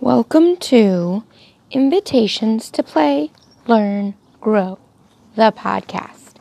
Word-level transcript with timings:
Welcome 0.00 0.56
to 0.56 1.22
Invitations 1.70 2.68
to 2.70 2.82
Play, 2.82 3.30
Learn, 3.68 4.14
Grow, 4.40 4.80
the 5.36 5.52
podcast. 5.56 6.34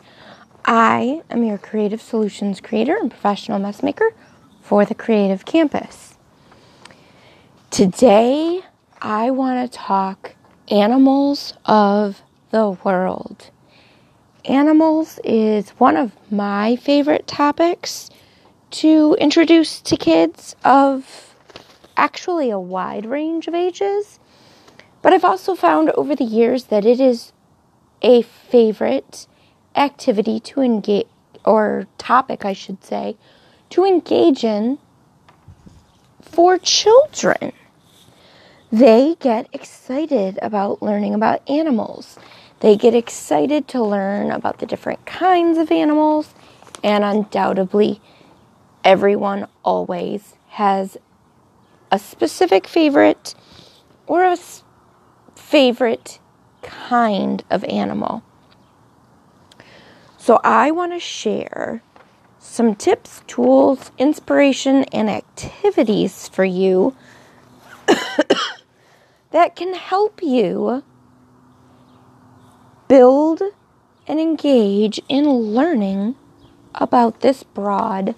I 0.65 1.21
am 1.29 1.43
your 1.43 1.59
creative 1.59 2.01
solutions 2.01 2.59
creator 2.59 2.97
and 2.97 3.11
professional 3.11 3.59
messmaker 3.59 4.09
for 4.59 4.85
the 4.85 4.95
Creative 4.95 5.45
Campus. 5.45 6.15
Today, 7.69 8.61
I 8.99 9.29
want 9.29 9.71
to 9.71 9.77
talk 9.77 10.35
animals 10.69 11.53
of 11.65 12.23
the 12.49 12.71
world. 12.83 13.51
Animals 14.45 15.19
is 15.23 15.69
one 15.77 15.95
of 15.95 16.11
my 16.31 16.75
favorite 16.77 17.27
topics 17.27 18.09
to 18.71 19.15
introduce 19.19 19.79
to 19.81 19.95
kids 19.95 20.55
of 20.65 21.32
actually 21.97 22.49
a 22.49 22.59
wide 22.59 23.05
range 23.05 23.47
of 23.47 23.53
ages. 23.53 24.19
But 25.01 25.13
I've 25.13 25.25
also 25.25 25.55
found 25.55 25.89
over 25.91 26.15
the 26.15 26.23
years 26.23 26.65
that 26.65 26.85
it 26.85 26.99
is 26.99 27.33
a 28.01 28.21
favorite 28.21 29.27
activity 29.75 30.39
to 30.39 30.61
engage, 30.61 31.07
or 31.45 31.87
topic, 31.97 32.45
I 32.45 32.53
should 32.53 32.83
say, 32.83 33.17
to 33.71 33.85
engage 33.85 34.43
in 34.43 34.77
for 36.21 36.57
children. 36.57 37.53
They 38.71 39.15
get 39.19 39.47
excited 39.53 40.39
about 40.41 40.81
learning 40.81 41.13
about 41.13 41.47
animals. 41.49 42.17
They 42.61 42.75
get 42.75 42.95
excited 42.95 43.67
to 43.69 43.83
learn 43.83 44.31
about 44.31 44.59
the 44.59 44.65
different 44.65 45.05
kinds 45.05 45.57
of 45.57 45.71
animals, 45.71 46.33
and 46.83 47.03
undoubtedly, 47.03 48.01
everyone 48.83 49.47
always 49.63 50.35
has 50.49 50.97
a 51.93 51.99
specific 51.99 52.65
favorite 52.65 53.35
or 54.07 54.23
a 54.23 54.35
favorite 55.35 56.17
kind 56.63 57.43
of 57.51 57.63
animal. 57.65 58.23
So, 60.17 60.39
I 60.43 60.71
want 60.71 60.91
to 60.93 60.99
share 60.99 61.83
some 62.39 62.73
tips, 62.73 63.21
tools, 63.27 63.91
inspiration, 63.99 64.85
and 64.85 65.07
activities 65.07 66.27
for 66.29 66.43
you 66.43 66.95
that 69.29 69.55
can 69.55 69.75
help 69.75 70.23
you 70.23 70.83
build 72.87 73.43
and 74.07 74.19
engage 74.19 74.99
in 75.07 75.29
learning 75.29 76.15
about 76.73 77.19
this 77.19 77.43
broad 77.43 78.15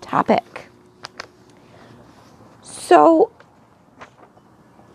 topic. 0.00 0.71
So, 2.84 3.30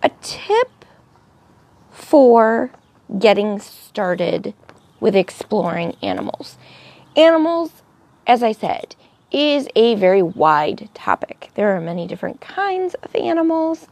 a 0.04 0.10
tip 0.22 0.84
for 1.90 2.70
getting 3.18 3.62
started 3.62 4.54
with 5.00 5.16
exploring 5.16 5.96
animals. 6.04 6.58
Animals, 7.16 7.72
as 8.28 8.44
I 8.44 8.52
said, 8.52 8.98
is 9.32 9.70
a 9.74 9.96
very 9.96 10.22
wide 10.22 10.90
topic. 10.94 11.52
There 11.56 11.78
are 11.78 11.80
many 11.80 12.08
different 12.08 12.42
kinds 12.42 12.94
of 12.96 13.16
animals, 13.16 13.88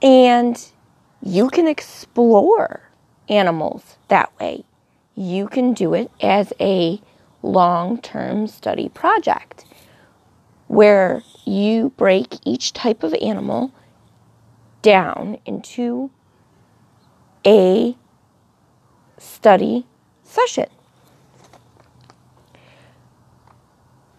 and 0.00 0.58
you 1.20 1.50
can 1.50 1.68
explore 1.68 2.80
animals 3.28 3.98
that 4.08 4.32
way. 4.40 4.64
You 5.14 5.48
can 5.48 5.74
do 5.74 5.92
it 5.92 6.10
as 6.22 6.50
a 6.58 7.02
long 7.42 8.00
term 8.00 8.46
study 8.46 8.88
project 8.88 9.66
where 10.66 11.22
you 11.46 11.92
break 11.96 12.38
each 12.44 12.72
type 12.72 13.02
of 13.02 13.14
animal 13.22 13.72
down 14.82 15.38
into 15.46 16.10
a 17.46 17.96
study 19.16 19.86
session. 20.24 20.66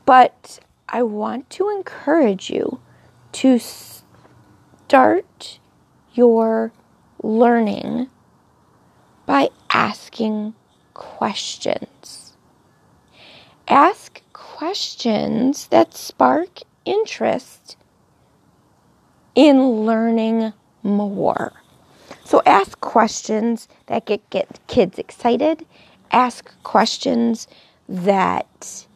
But 0.06 0.60
I 0.88 1.04
want 1.04 1.50
to 1.52 1.70
encourage 1.70 2.50
you 2.50 2.80
to 3.34 3.60
start 3.60 5.60
your 6.14 6.72
learning 7.22 8.10
by 9.26 9.50
asking 9.70 10.56
questions. 10.94 12.38
Ask 13.68 14.22
questions 14.32 15.68
that 15.68 15.94
spark 15.94 16.62
interest 16.88 17.78
in 19.36 19.86
learning 19.86 20.54
more. 20.82 21.54
So 22.24 22.42
ask 22.46 22.80
questions 22.82 23.68
that 23.86 24.06
get, 24.06 24.28
get 24.30 24.60
kids 24.68 24.98
excited. 24.98 25.66
Ask 26.12 26.52
questions 26.64 27.48
that 27.88 28.88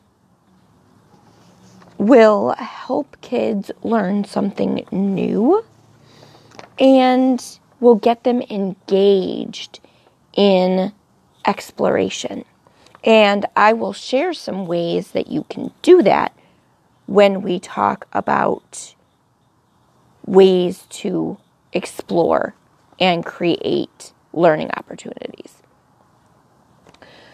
will 1.98 2.56
help 2.58 3.16
kids 3.22 3.70
learn 3.84 4.24
something 4.24 4.86
new 4.92 5.64
and 6.80 7.60
will 7.80 7.96
get 7.96 8.24
them 8.24 8.42
engaged 8.50 9.80
in 10.34 10.92
exploration. 11.46 12.44
And 13.04 13.46
I 13.56 13.74
will 13.74 13.94
share 13.94 14.34
some 14.34 14.66
ways 14.66 15.12
that 15.12 15.28
you 15.28 15.44
can 15.50 15.72
do 15.82 16.02
that 16.02 16.34
when 17.08 17.42
we 17.42 17.60
talk 17.60 18.08
about 18.14 18.96
ways 20.26 20.86
to 20.90 21.38
explore 21.74 22.56
and 23.00 23.26
create 23.26 24.14
learning 24.34 24.70
opportunities. 24.78 25.62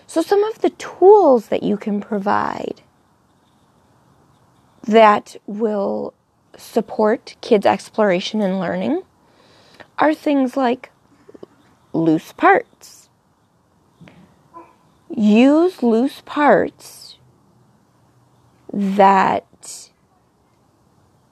So, 0.07 0.21
some 0.21 0.43
of 0.45 0.61
the 0.61 0.69
tools 0.71 1.47
that 1.47 1.63
you 1.63 1.77
can 1.77 1.99
provide 1.99 2.81
that 4.83 5.35
will 5.45 6.13
support 6.55 7.35
kids' 7.41 7.65
exploration 7.65 8.41
and 8.41 8.59
learning 8.59 9.03
are 9.99 10.13
things 10.13 10.55
like 10.55 10.91
loose 11.93 12.31
parts 12.31 12.97
use 15.17 15.81
loose 15.81 16.21
parts 16.25 17.17
that 18.71 19.46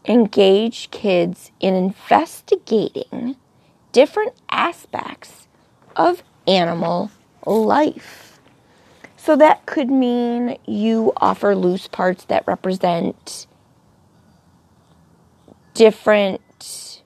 engage 0.08 0.92
kids 0.92 1.52
in 1.60 1.74
investigating 1.74 3.36
different 3.92 4.34
aspects 4.50 5.48
of 5.96 6.24
animal 6.48 7.12
life. 7.46 8.40
So 9.18 9.36
that 9.38 9.66
could 9.66 9.90
mean 9.90 10.58
you 10.66 11.14
offer 11.18 11.56
loose 11.56 11.88
parts 11.88 12.26
that 12.26 12.46
represent 12.46 13.48
different 15.74 17.02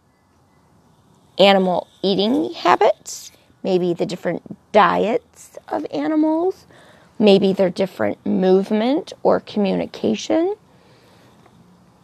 animal 1.37 1.87
eating 2.01 2.53
habits, 2.53 3.31
maybe 3.63 3.93
the 3.93 4.05
different 4.05 4.41
diets 4.71 5.57
of 5.69 5.85
animals, 5.91 6.65
maybe 7.17 7.53
their 7.53 7.69
different 7.69 8.23
movement 8.25 9.13
or 9.23 9.39
communication. 9.39 10.55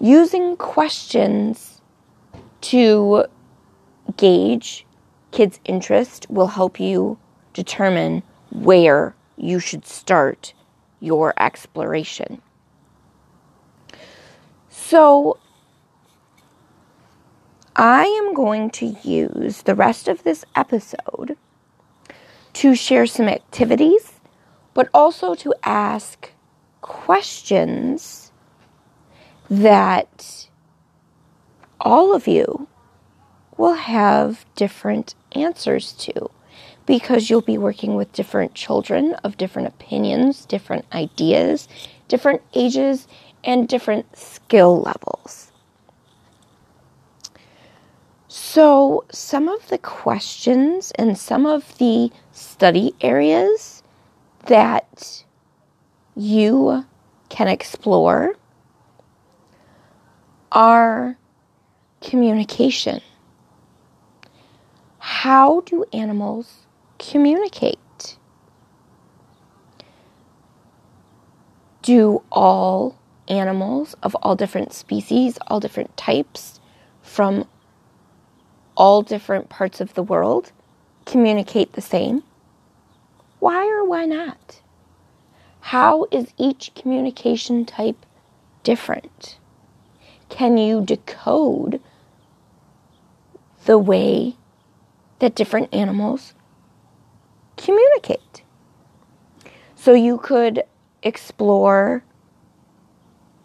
Using 0.05 0.55
questions 0.57 1.81
to 2.61 3.25
gauge 4.17 4.85
kids' 5.31 5.59
interest 5.65 6.27
will 6.29 6.45
help 6.45 6.79
you 6.79 7.17
determine 7.53 8.21
where 8.51 9.15
you 9.35 9.59
should 9.59 9.87
start 9.87 10.53
your 10.99 11.33
exploration. 11.39 12.39
So, 14.69 15.39
I 17.75 18.03
am 18.05 18.35
going 18.35 18.69
to 18.81 18.95
use 19.01 19.63
the 19.63 19.73
rest 19.73 20.07
of 20.07 20.21
this 20.21 20.45
episode 20.55 21.35
to 22.53 22.75
share 22.75 23.07
some 23.07 23.27
activities, 23.27 24.19
but 24.75 24.87
also 24.93 25.33
to 25.33 25.55
ask 25.63 26.31
questions 26.81 28.24
that 29.49 30.47
all 31.79 32.15
of 32.15 32.27
you 32.27 32.67
will 33.57 33.73
have 33.73 34.45
different 34.55 35.15
answers 35.33 35.91
to 35.93 36.29
because 36.85 37.29
you'll 37.29 37.41
be 37.41 37.57
working 37.57 37.95
with 37.95 38.11
different 38.13 38.53
children 38.53 39.13
of 39.23 39.37
different 39.37 39.67
opinions, 39.67 40.45
different 40.45 40.85
ideas, 40.93 41.67
different 42.07 42.41
ages, 42.53 43.07
and 43.43 43.67
different 43.67 44.17
skill 44.17 44.81
levels. 44.81 45.51
So, 48.27 49.05
some 49.11 49.47
of 49.47 49.67
the 49.69 49.77
questions 49.77 50.91
and 50.95 51.17
some 51.17 51.45
of 51.45 51.77
the 51.77 52.11
study 52.31 52.93
areas 53.01 53.81
that 54.45 55.23
you 56.15 56.85
can 57.29 57.47
explore 57.47 58.35
are 60.55 61.17
communication. 62.01 63.01
How 64.99 65.61
do 65.61 65.85
animals 65.91 66.65
communicate? 66.97 68.17
Do 71.81 72.23
all 72.31 72.97
animals 73.27 73.95
of 74.01 74.15
all 74.15 74.35
different 74.35 74.73
species, 74.73 75.37
all 75.47 75.59
different 75.59 75.95
types, 75.97 76.59
from 77.01 77.47
all 78.77 79.01
different 79.01 79.49
parts 79.49 79.81
of 79.81 79.93
the 79.93 80.03
world 80.03 80.51
communicate 81.05 81.73
the 81.73 81.81
same? 81.81 82.23
Why 83.39 83.67
or 83.67 83.85
why 83.85 84.05
not? 84.05 84.61
How 85.59 86.07
is 86.11 86.33
each 86.37 86.71
communication 86.75 87.65
type 87.65 88.05
different? 88.63 89.37
Can 90.35 90.57
you 90.57 90.81
decode 90.81 91.79
the 93.63 93.77
way 93.77 94.35
that 95.19 95.33
different 95.33 95.73
animals 95.73 96.33
communicate? 97.55 98.43
So 99.77 99.93
you 99.93 100.17
could 100.17 100.63
explore 101.03 102.03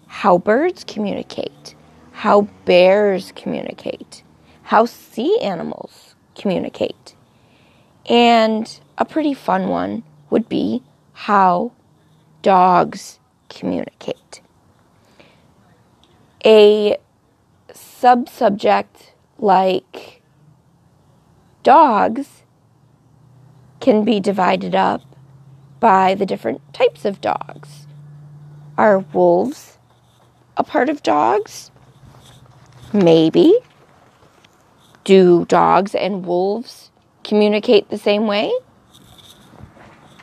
how 0.09 0.39
birds 0.39 0.83
communicate, 0.83 1.77
how 2.11 2.49
bears 2.65 3.31
communicate, 3.37 4.25
how 4.65 4.85
sea 4.85 5.39
animals 5.41 6.17
communicate. 6.35 7.15
And 8.07 8.81
a 8.99 9.05
pretty 9.05 9.35
fun 9.35 9.69
one 9.69 10.03
would 10.29 10.49
be 10.49 10.83
how 11.13 11.71
dogs 12.43 13.21
communicate. 13.49 14.40
A 16.45 16.97
sub 17.73 18.29
subject 18.29 19.13
like 19.39 20.23
dogs 21.63 22.43
can 23.81 24.05
be 24.05 24.21
divided 24.21 24.75
up 24.75 25.03
by 25.81 26.15
the 26.15 26.27
different 26.27 26.61
types 26.73 27.05
of 27.05 27.21
dogs. 27.21 27.87
Are 28.79 29.01
wolves 29.01 29.79
a 30.57 30.65
part 30.65 30.89
of 30.89 31.03
dogs? 31.03 31.71
Maybe. 32.93 33.59
Do 35.05 35.45
dogs 35.47 35.95
and 35.95 36.25
wolves 36.25 36.91
communicate 37.25 37.89
the 37.89 37.99
same 37.99 38.27
way? 38.27 38.53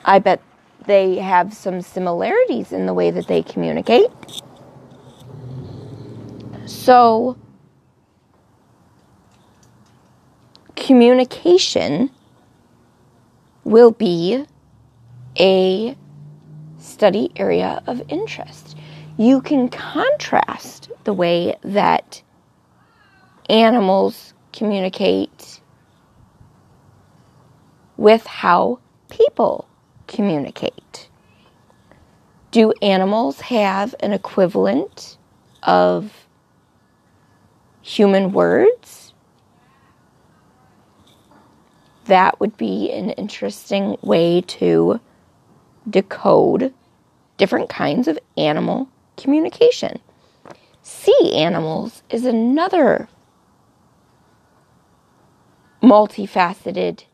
I 0.06 0.20
bet 0.20 0.42
they 0.86 1.18
have 1.18 1.54
some 1.54 1.82
similarities 1.82 2.72
in 2.72 2.86
the 2.86 2.94
way 2.94 3.12
that 3.12 3.28
they 3.28 3.44
communicate. 3.44 4.08
So, 6.68 7.38
communication 10.76 12.12
will 13.64 13.92
be 13.92 14.46
a 15.40 15.98
study 16.80 17.32
area 17.36 17.82
of 17.88 18.02
interest 18.08 18.78
you 19.18 19.42
can 19.42 19.68
contrast 19.68 20.92
the 21.04 21.14
way 21.14 21.56
that 21.64 22.22
animals 23.50 24.34
communicate 24.54 25.60
with 27.98 28.26
how 28.28 28.80
people 29.10 29.68
communicate. 30.06 31.10
Do 32.52 32.72
animals 32.82 33.42
have 33.42 33.96
an 34.00 34.14
equivalent 34.14 35.18
of 35.64 36.27
human 37.88 38.34
words? 38.34 39.14
That 42.06 42.40
would 42.40 42.58
be 42.58 42.92
an 42.92 43.12
interesting 43.12 43.98
way 44.02 44.42
to 44.42 45.00
decode 45.90 46.74
different 47.38 47.70
kinds 47.70 48.10
of 48.10 48.20
animal 48.38 48.90
communication. 49.16 50.00
Sea 50.82 51.34
animals 51.34 52.04
is 52.10 52.26
another 52.26 53.08
multifaceted 55.82 57.06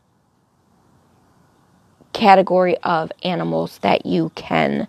category 2.12 2.76
of 2.78 3.12
animals 3.22 3.78
that 3.78 4.06
you 4.06 4.32
can 4.34 4.88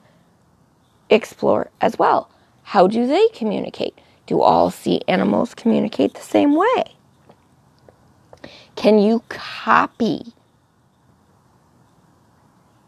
explore 1.11 1.69
as 1.81 1.99
well. 1.99 2.29
How 2.63 2.88
do 2.88 3.05
they 3.05 3.27
communicate? 3.29 3.95
Do 4.27 4.42
all 4.42 4.72
sea 4.72 5.01
animals 5.07 5.54
communicate 5.54 6.13
the 6.13 6.22
same 6.22 6.56
way? 6.56 6.83
Can 8.75 9.00
you 9.00 9.24
copy 9.30 10.33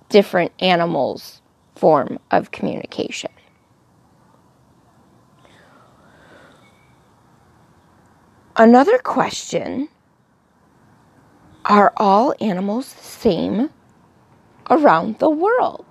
different 0.09 0.51
animals' 0.59 1.41
form 1.75 2.19
of 2.31 2.51
communication? 2.51 3.31
Another 8.55 8.97
question 8.97 9.89
Are 11.65 11.93
all 11.97 12.33
animals 12.41 12.93
the 12.93 13.03
same 13.03 13.69
around 14.69 15.19
the 15.19 15.29
world? 15.29 15.85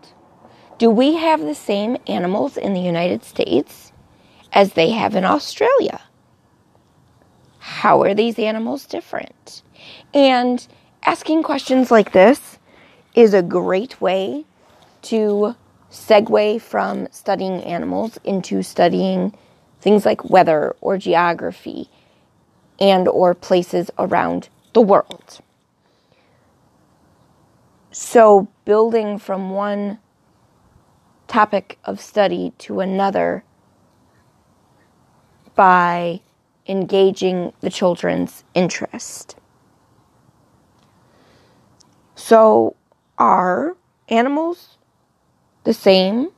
Do 0.78 0.90
we 0.90 1.14
have 1.14 1.40
the 1.40 1.54
same 1.54 1.96
animals 2.06 2.56
in 2.56 2.74
the 2.74 2.80
United 2.80 3.22
States 3.24 3.92
as 4.56 4.72
they 4.72 4.90
have 4.90 5.14
in 5.14 5.24
Australia? 5.24 6.00
How 7.58 8.00
are 8.02 8.14
these 8.14 8.38
animals 8.38 8.86
different? 8.86 9.62
And 10.14 10.66
asking 11.04 11.42
questions 11.42 11.90
like 11.90 12.12
this 12.12 12.58
is 13.14 13.34
a 13.34 13.42
great 13.42 14.00
way 14.00 14.46
to 15.02 15.54
segue 15.90 16.62
from 16.62 17.06
studying 17.10 17.62
animals 17.64 18.18
into 18.24 18.62
studying 18.62 19.36
things 19.82 20.06
like 20.06 20.30
weather 20.30 20.74
or 20.80 20.96
geography 20.96 21.90
and 22.80 23.06
or 23.08 23.34
places 23.34 23.90
around 23.98 24.48
the 24.72 24.80
world. 24.80 25.40
So 27.90 28.48
building 28.64 29.18
from 29.18 29.50
one 29.50 29.98
topic 31.28 31.78
of 31.84 32.00
study 32.00 32.54
to 32.58 32.80
another 32.80 33.44
by 35.56 36.20
engaging 36.68 37.52
the 37.60 37.70
children's 37.70 38.44
interest. 38.54 39.34
So, 42.14 42.76
are 43.18 43.76
animals 44.08 44.78
the 45.64 45.74
same 45.74 46.28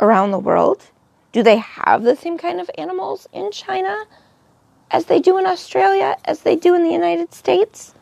around 0.00 0.30
the 0.30 0.38
world? 0.38 0.82
Do 1.32 1.42
they 1.42 1.58
have 1.58 2.02
the 2.02 2.16
same 2.16 2.38
kind 2.38 2.60
of 2.60 2.70
animals 2.78 3.28
in 3.32 3.50
China? 3.50 4.04
as 4.90 5.06
they 5.06 5.20
do 5.20 5.38
in 5.38 5.46
Australia, 5.46 6.16
as 6.24 6.40
they 6.40 6.56
do 6.56 6.74
in 6.74 6.82
the 6.82 6.90
United 6.90 7.34
States. 7.34 7.94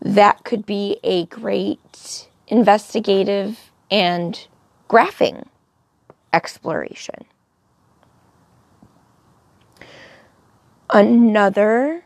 That 0.00 0.44
could 0.44 0.66
be 0.66 0.98
a 1.04 1.26
great 1.26 2.28
investigative 2.48 3.70
and 3.90 4.46
graphing 4.88 5.46
exploration. 6.32 7.24
Another 10.94 12.04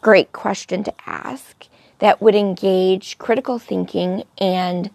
great 0.00 0.30
question 0.32 0.84
to 0.84 0.94
ask 1.06 1.66
that 1.98 2.22
would 2.22 2.36
engage 2.36 3.18
critical 3.18 3.58
thinking 3.58 4.22
and 4.38 4.90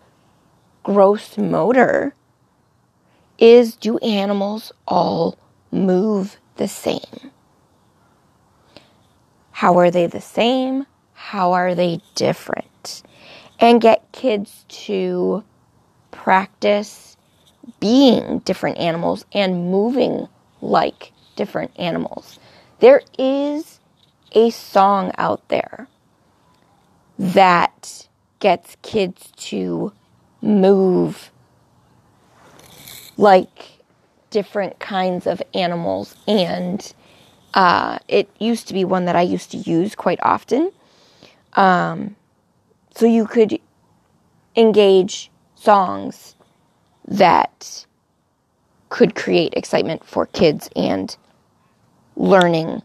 gross 0.82 1.38
motor 1.38 2.16
is 3.38 3.76
do 3.76 3.98
animals 3.98 4.72
all 4.88 5.38
move 5.72 6.38
the 6.56 6.70
same. 6.70 7.32
How 9.52 9.78
are 9.78 9.92
they 9.92 10.08
the 10.08 10.22
same? 10.22 10.86
How 11.16 11.52
are 11.52 11.76
they 11.76 12.00
different? 12.16 13.04
And 13.60 13.82
get 13.82 14.10
kids 14.14 14.64
to 14.70 15.44
practice 16.12 17.18
being 17.82 18.40
different 18.40 18.78
animals 18.78 19.26
and 19.34 19.70
moving 19.70 20.30
like 20.62 21.12
different 21.36 21.72
animals. 21.78 22.40
There 22.86 23.02
is 23.18 23.80
a 24.34 24.52
song 24.52 25.12
out 25.18 25.50
there 25.50 25.88
that 27.18 28.08
gets 28.38 28.78
kids 28.84 29.32
to 29.38 29.92
move 30.40 31.32
like 33.18 33.82
different 34.30 34.78
kinds 34.78 35.26
of 35.26 35.42
animals, 35.56 36.14
and 36.28 36.94
uh, 37.56 37.98
it 38.08 38.30
used 38.38 38.68
to 38.68 38.76
be 38.76 38.86
one 38.86 39.06
that 39.06 39.16
I 39.16 39.24
used 39.24 39.50
to 39.54 39.58
use 39.58 39.96
quite 39.96 40.20
often. 40.22 40.72
Um, 41.54 42.16
so 42.96 43.08
you 43.08 43.26
could 43.26 43.60
engage 44.56 45.32
songs 45.56 46.36
that 47.08 47.88
could 48.90 49.16
create 49.16 49.56
excitement 49.56 50.06
for 50.06 50.28
kids 50.28 50.70
and 50.76 51.18
learning 52.16 52.82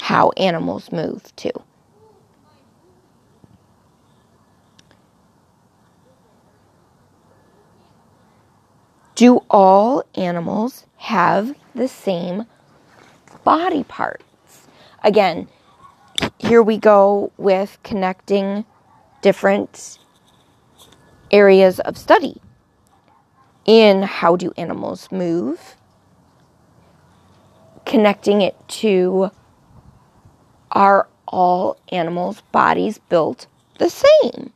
how 0.00 0.30
animals 0.30 0.92
move 0.92 1.34
too. 1.36 1.52
Do 9.14 9.44
all 9.50 10.02
animals 10.14 10.86
have 10.96 11.54
the 11.74 11.88
same 11.88 12.46
body 13.44 13.84
parts? 13.84 14.66
Again, 15.04 15.48
here 16.38 16.62
we 16.62 16.78
go 16.78 17.30
with 17.36 17.78
connecting 17.82 18.64
different 19.20 19.98
areas 21.30 21.80
of 21.80 21.98
study 21.98 22.40
in 23.66 24.02
how 24.02 24.36
do 24.36 24.52
animals 24.56 25.08
move, 25.12 25.76
connecting 27.90 28.40
it 28.40 28.54
to 28.68 29.32
are 30.70 31.08
all 31.26 31.76
animals' 31.90 32.40
bodies 32.52 33.00
built 33.08 33.48
the 33.80 33.90
same? 33.90 34.52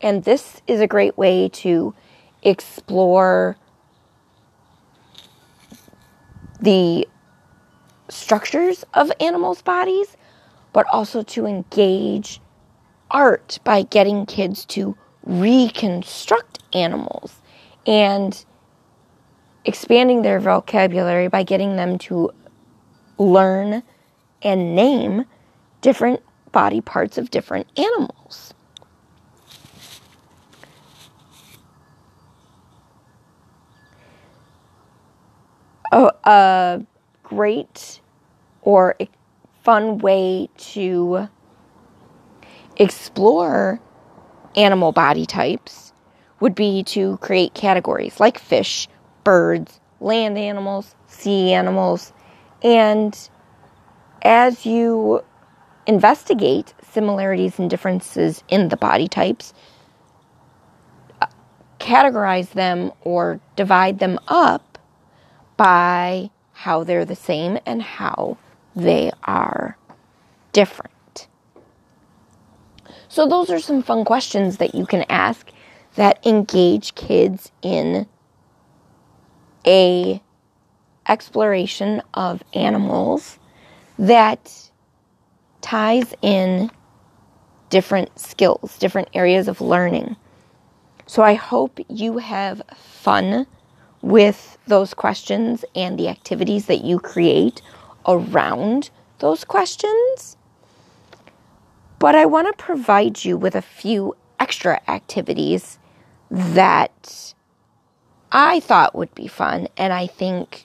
And 0.00 0.24
this 0.24 0.62
is 0.66 0.80
a 0.80 0.86
great 0.86 1.18
way 1.18 1.50
to 1.50 1.94
explore 2.42 3.58
the 6.58 7.06
structures 8.08 8.82
of 8.94 9.12
animals' 9.20 9.60
bodies, 9.60 10.16
but 10.72 10.86
also 10.90 11.22
to 11.22 11.44
engage 11.44 12.40
art 13.10 13.58
by 13.62 13.82
getting 13.82 14.24
kids 14.24 14.64
to 14.64 14.96
reconstruct 15.22 16.60
animals 16.72 17.42
and 17.86 18.46
expanding 19.66 20.22
their 20.22 20.40
vocabulary 20.40 21.28
by 21.28 21.42
getting 21.42 21.76
them 21.76 21.98
to 21.98 22.30
learn 23.20 23.82
and 24.42 24.74
name 24.74 25.24
different 25.82 26.22
body 26.52 26.80
parts 26.80 27.18
of 27.18 27.30
different 27.30 27.66
animals. 27.78 28.54
A, 35.92 36.10
a 36.24 36.86
great 37.22 38.00
or 38.62 38.96
fun 39.62 39.98
way 39.98 40.48
to 40.56 41.28
explore 42.76 43.80
animal 44.56 44.92
body 44.92 45.26
types 45.26 45.92
would 46.40 46.54
be 46.54 46.82
to 46.84 47.18
create 47.18 47.52
categories 47.54 48.18
like 48.18 48.38
fish, 48.38 48.88
birds, 49.24 49.80
land 50.00 50.38
animals, 50.38 50.94
sea 51.06 51.52
animals, 51.52 52.12
and 52.62 53.16
as 54.22 54.66
you 54.66 55.24
investigate 55.86 56.74
similarities 56.92 57.58
and 57.58 57.70
differences 57.70 58.44
in 58.48 58.68
the 58.68 58.76
body 58.76 59.08
types, 59.08 59.54
categorize 61.78 62.50
them 62.50 62.92
or 63.02 63.40
divide 63.56 63.98
them 63.98 64.18
up 64.28 64.78
by 65.56 66.30
how 66.52 66.84
they're 66.84 67.04
the 67.04 67.16
same 67.16 67.58
and 67.64 67.82
how 67.82 68.36
they 68.76 69.10
are 69.24 69.76
different. 70.52 71.28
So, 73.08 73.26
those 73.26 73.50
are 73.50 73.58
some 73.58 73.82
fun 73.82 74.04
questions 74.04 74.58
that 74.58 74.74
you 74.74 74.86
can 74.86 75.04
ask 75.08 75.50
that 75.96 76.24
engage 76.24 76.94
kids 76.94 77.50
in 77.62 78.06
a 79.66 80.22
exploration 81.10 82.00
of 82.14 82.42
animals 82.54 83.38
that 83.98 84.70
ties 85.60 86.14
in 86.22 86.70
different 87.68 88.18
skills, 88.18 88.78
different 88.78 89.08
areas 89.12 89.48
of 89.48 89.60
learning. 89.60 90.16
So 91.06 91.22
I 91.22 91.34
hope 91.34 91.80
you 91.88 92.18
have 92.18 92.62
fun 92.76 93.46
with 94.00 94.56
those 94.66 94.94
questions 94.94 95.64
and 95.74 95.98
the 95.98 96.08
activities 96.08 96.66
that 96.66 96.84
you 96.84 96.98
create 96.98 97.60
around 98.06 98.90
those 99.18 99.44
questions. 99.44 100.36
But 101.98 102.14
I 102.14 102.24
want 102.24 102.46
to 102.46 102.64
provide 102.64 103.24
you 103.24 103.36
with 103.36 103.54
a 103.54 103.62
few 103.62 104.16
extra 104.38 104.80
activities 104.88 105.78
that 106.30 107.34
I 108.32 108.60
thought 108.60 108.94
would 108.94 109.14
be 109.14 109.26
fun, 109.26 109.68
and 109.76 109.92
I 109.92 110.06
think 110.06 110.64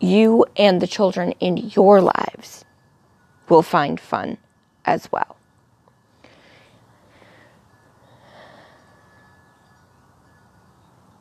you 0.00 0.44
and 0.56 0.80
the 0.80 0.86
children 0.86 1.32
in 1.40 1.56
your 1.56 2.00
lives 2.00 2.64
will 3.48 3.62
find 3.62 4.00
fun 4.00 4.38
as 4.84 5.10
well. 5.12 5.36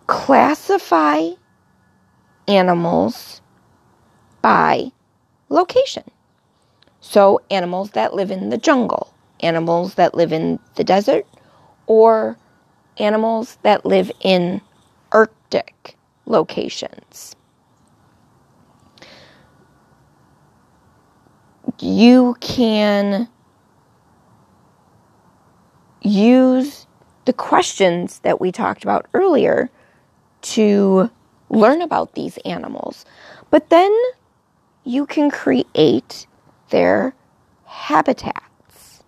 Classify 0.08 1.30
animals 2.48 3.42
by 4.42 4.92
location. 5.50 6.04
So, 7.02 7.42
animals 7.52 7.92
that 7.92 8.14
live 8.14 8.32
in 8.32 8.50
the 8.50 8.58
jungle, 8.58 9.14
animals 9.40 9.96
that 9.96 10.16
live 10.16 10.34
in 10.34 10.60
the 10.76 10.84
desert, 10.84 11.26
or 11.88 12.38
animals 12.98 13.58
that 13.62 13.86
live 13.86 14.12
in 14.22 14.62
Arctic 15.12 15.96
locations. 16.26 17.35
You 21.80 22.36
can 22.40 23.28
use 26.02 26.88
the 27.26 27.34
questions 27.34 28.20
that 28.20 28.40
we 28.40 28.52
talked 28.52 28.84
about 28.84 29.08
earlier 29.14 29.70
to 30.42 31.10
learn 31.50 31.82
about 31.82 32.14
these 32.14 32.38
animals. 32.46 33.06
But 33.50 33.70
then 33.70 33.94
you 34.84 35.06
can 35.06 35.32
create 35.32 36.28
their 36.70 37.16
habitats. 37.66 39.04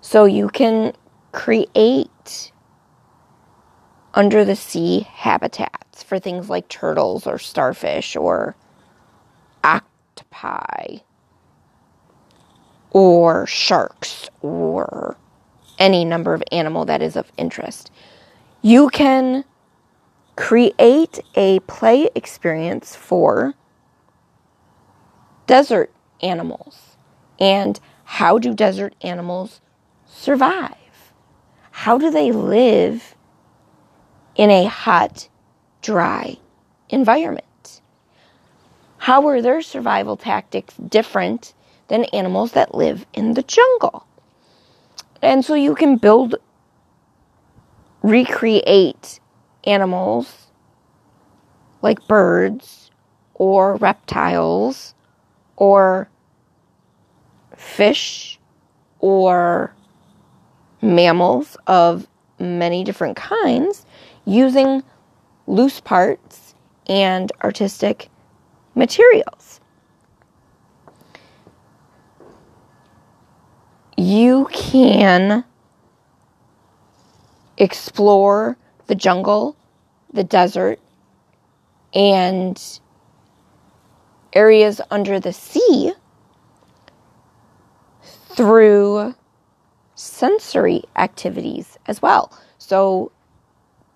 So 0.00 0.24
you 0.24 0.48
can 0.48 0.94
create 1.32 2.52
under 4.14 4.44
the 4.44 4.56
sea 4.56 5.06
habitats 5.12 6.02
for 6.02 6.18
things 6.18 6.48
like 6.48 6.68
turtles 6.68 7.26
or 7.26 7.38
starfish 7.38 8.16
or 8.16 8.56
octopi 9.62 10.98
or 12.90 13.46
sharks 13.46 14.28
or 14.42 15.16
any 15.78 16.04
number 16.04 16.34
of 16.34 16.42
animal 16.52 16.84
that 16.84 17.02
is 17.02 17.16
of 17.16 17.30
interest. 17.36 17.90
You 18.62 18.88
can 18.90 19.44
create 20.36 21.20
a 21.34 21.60
play 21.60 22.08
experience 22.14 22.94
for 22.96 23.54
desert 25.46 25.92
animals. 26.22 26.96
And 27.38 27.80
how 28.04 28.38
do 28.38 28.54
desert 28.54 28.94
animals 29.02 29.60
survive? 30.06 30.74
How 31.70 31.98
do 31.98 32.10
they 32.10 32.32
live 32.32 33.14
in 34.34 34.50
a 34.50 34.64
hot, 34.64 35.28
dry 35.82 36.36
environment? 36.88 37.80
How 38.98 39.26
are 39.28 39.40
their 39.40 39.62
survival 39.62 40.16
tactics 40.16 40.74
different 40.76 41.54
than 41.90 42.04
animals 42.06 42.52
that 42.52 42.74
live 42.74 43.04
in 43.12 43.34
the 43.34 43.42
jungle. 43.42 44.06
And 45.20 45.44
so 45.44 45.54
you 45.54 45.74
can 45.74 45.96
build, 45.96 46.36
recreate 48.02 49.20
animals 49.64 50.46
like 51.82 52.06
birds 52.08 52.90
or 53.34 53.76
reptiles 53.76 54.94
or 55.56 56.08
fish 57.56 58.38
or 59.00 59.74
mammals 60.80 61.56
of 61.66 62.06
many 62.38 62.84
different 62.84 63.16
kinds 63.16 63.84
using 64.24 64.82
loose 65.46 65.80
parts 65.80 66.54
and 66.86 67.30
artistic 67.42 68.08
materials. 68.74 69.60
You 74.00 74.48
can 74.50 75.44
explore 77.58 78.56
the 78.86 78.94
jungle, 78.94 79.56
the 80.10 80.24
desert, 80.24 80.80
and 81.92 82.80
areas 84.32 84.80
under 84.90 85.20
the 85.20 85.34
sea 85.34 85.92
through 88.30 89.14
sensory 89.94 90.82
activities 90.96 91.76
as 91.86 92.00
well. 92.00 92.32
So, 92.56 93.12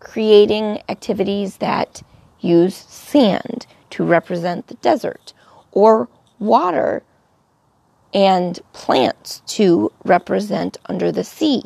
creating 0.00 0.82
activities 0.90 1.56
that 1.58 2.02
use 2.40 2.74
sand 2.74 3.66
to 3.88 4.04
represent 4.04 4.66
the 4.66 4.74
desert 4.74 5.32
or 5.72 6.10
water 6.38 7.02
and 8.14 8.60
plants 8.72 9.42
to 9.46 9.92
represent 10.04 10.78
under 10.86 11.10
the 11.10 11.24
sea, 11.24 11.64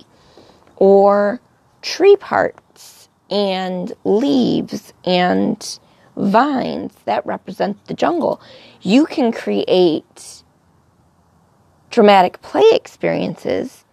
or 0.77 1.41
tree 1.83 2.17
parts 2.17 3.09
and 3.31 3.93
leaves 4.05 4.95
and 5.05 5.79
vines 6.17 6.95
that 7.05 7.25
represent 7.27 7.85
the 7.85 7.95
jungle. 7.95 8.41
You 8.81 9.07
can 9.07 9.31
create 9.31 10.43
dramatic 11.91 12.41
play 12.43 12.65
experiences 12.73 13.85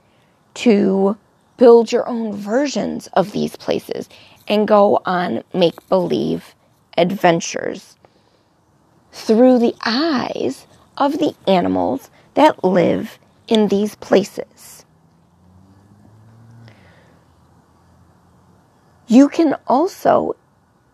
to 0.55 1.17
build 1.57 1.91
your 1.91 2.07
own 2.07 2.33
versions 2.33 3.07
of 3.13 3.31
these 3.31 3.55
places 3.55 4.09
and 4.47 4.67
go 4.67 5.01
on 5.05 5.43
make 5.53 5.87
believe 5.89 6.55
adventures 6.97 7.97
through 9.11 9.59
the 9.59 9.75
eyes 9.85 10.67
of 10.97 11.19
the 11.19 11.33
animals 11.47 12.09
that 12.35 12.63
live 12.63 13.17
in 13.47 13.67
these 13.67 13.95
places. 13.95 14.85
You 19.07 19.29
can 19.29 19.55
also 19.67 20.35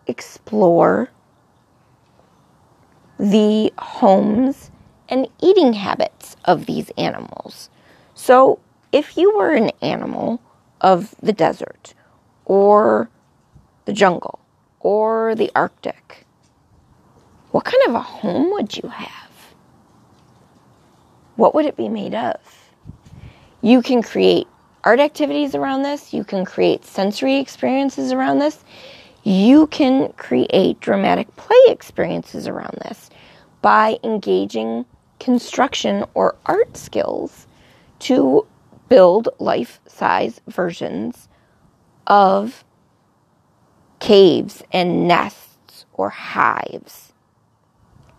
explore 0.06 1.10
the 3.18 3.72
homes 3.78 4.70
and 5.08 5.28
eating 5.40 5.74
habits 5.74 6.36
of 6.44 6.66
these 6.66 6.90
animals. 6.98 7.70
So, 8.14 8.58
if 8.90 9.16
you 9.16 9.34
were 9.36 9.52
an 9.52 9.70
animal 9.80 10.40
of 10.80 11.14
the 11.22 11.32
desert 11.32 11.94
or 12.44 13.08
the 13.84 13.92
jungle 13.92 14.40
or 14.80 15.34
the 15.34 15.50
Arctic, 15.54 16.26
what 17.52 17.64
kind 17.64 17.82
of 17.86 17.94
a 17.94 18.00
home 18.00 18.50
would 18.52 18.76
you 18.76 18.88
have? 18.88 19.31
What 21.42 21.56
would 21.56 21.66
it 21.66 21.76
be 21.76 21.88
made 21.88 22.14
of? 22.14 22.36
You 23.62 23.82
can 23.82 24.00
create 24.00 24.46
art 24.84 25.00
activities 25.00 25.56
around 25.56 25.82
this, 25.82 26.14
you 26.14 26.22
can 26.22 26.44
create 26.44 26.84
sensory 26.84 27.38
experiences 27.38 28.12
around 28.12 28.38
this, 28.38 28.62
you 29.24 29.66
can 29.66 30.12
create 30.12 30.78
dramatic 30.78 31.34
play 31.34 31.58
experiences 31.66 32.46
around 32.46 32.78
this 32.84 33.10
by 33.60 33.98
engaging 34.04 34.84
construction 35.18 36.04
or 36.14 36.36
art 36.46 36.76
skills 36.76 37.48
to 37.98 38.46
build 38.88 39.28
life 39.40 39.80
size 39.88 40.40
versions 40.46 41.28
of 42.06 42.62
caves 43.98 44.62
and 44.70 45.08
nests 45.08 45.86
or 45.94 46.08
hives. 46.08 47.12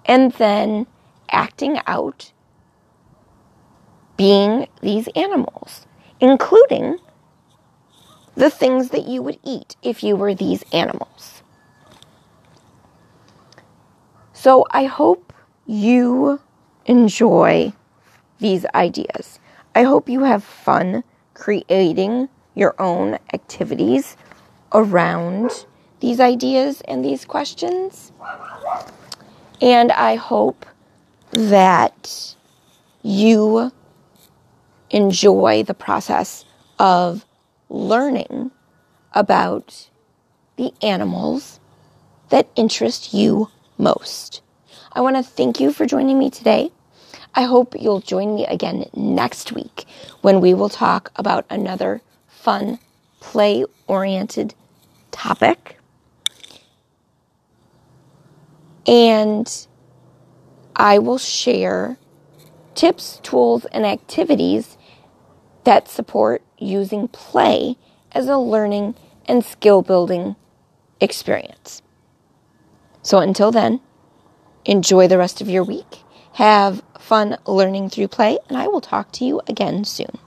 And 0.04 0.34
then 0.34 0.88
acting 1.32 1.80
out 1.88 2.33
being 4.18 4.68
these 4.82 5.08
animals, 5.16 5.86
including 6.20 6.98
the 8.36 8.50
things 8.50 8.90
that 8.90 9.08
you 9.08 9.22
would 9.22 9.40
eat 9.44 9.76
if 9.84 10.04
you 10.04 10.16
were 10.16 10.34
these 10.34 10.64
animals. 10.74 11.44
So 14.34 14.66
I 14.72 14.86
hope 14.86 15.32
you 15.66 16.42
enjoy 16.86 17.74
these 18.40 18.66
ideas. 18.76 19.40
I 19.76 19.84
hope 19.84 20.10
you 20.10 20.24
have 20.24 20.44
fun 20.44 21.04
creating 21.34 22.30
your 22.56 22.76
own 22.80 23.18
activities 23.34 24.18
around 24.74 25.66
these 26.00 26.20
ideas 26.20 26.82
and 26.82 27.04
these 27.04 27.26
questions. 27.26 28.12
And 29.62 29.92
I 29.92 30.16
hope 30.16 30.66
that 31.32 32.36
you 33.02 33.72
enjoy 34.94 35.64
the 35.64 35.74
process 35.74 36.46
of 36.80 37.26
learning 37.70 38.52
about 39.14 39.90
the 40.56 40.72
animals 40.82 41.60
that 42.30 42.48
interest 42.56 43.14
you 43.14 43.50
most. 43.78 44.42
I 44.94 45.02
want 45.02 45.16
to 45.18 45.24
thank 45.24 45.60
you 45.60 45.74
for 45.74 45.86
joining 45.86 46.20
me 46.20 46.30
today. 46.30 46.72
I 47.36 47.44
hope 47.44 47.76
you'll 47.78 48.00
join 48.00 48.36
me 48.36 48.46
again 48.46 48.86
next 48.96 49.52
week 49.52 49.86
when 50.22 50.40
we 50.40 50.54
will 50.54 50.70
talk 50.70 51.12
about 51.16 51.46
another 51.50 52.02
fun, 52.28 52.78
play 53.20 53.66
oriented 53.88 54.54
topic. 55.10 55.80
And 58.86 59.68
I 60.76 61.00
will 61.00 61.18
share 61.18 61.98
tips, 62.76 63.20
tools, 63.24 63.66
and 63.66 63.86
activities 63.86 64.78
that 65.64 65.88
support 65.88 66.42
using 66.58 67.08
play 67.08 67.78
as 68.12 68.28
a 68.28 68.38
learning 68.38 68.96
and 69.26 69.44
skill 69.44 69.82
building 69.82 70.36
experience. 71.00 71.82
So 73.02 73.20
until 73.20 73.52
then, 73.52 73.82
enjoy 74.66 75.08
the 75.08 75.18
rest 75.18 75.42
of 75.42 75.50
your 75.50 75.64
week. 75.64 76.04
Have 76.34 76.82
fun 77.00 77.38
learning 77.46 77.90
through 77.90 78.08
play, 78.08 78.40
and 78.48 78.58
I 78.58 78.68
will 78.68 78.82
talk 78.82 79.12
to 79.14 79.26
you 79.26 79.42
again 79.48 79.84
soon. 79.84 80.18